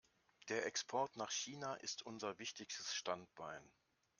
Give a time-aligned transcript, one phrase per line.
[0.49, 3.61] Der Export nach China ist unser wichtigstes Standbein.